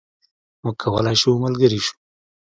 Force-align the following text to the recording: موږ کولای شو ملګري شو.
موږ 0.61 0.75
کولای 0.81 1.15
شو 1.21 1.31
ملګري 1.43 1.79
شو. 1.85 1.93